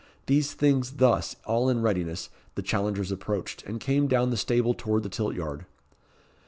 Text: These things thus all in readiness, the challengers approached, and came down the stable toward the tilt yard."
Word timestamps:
These 0.25 0.55
things 0.55 0.93
thus 0.93 1.35
all 1.45 1.69
in 1.69 1.83
readiness, 1.83 2.31
the 2.55 2.63
challengers 2.63 3.11
approached, 3.11 3.61
and 3.67 3.79
came 3.79 4.07
down 4.07 4.31
the 4.31 4.35
stable 4.35 4.73
toward 4.73 5.03
the 5.03 5.09
tilt 5.09 5.35
yard." 5.35 5.67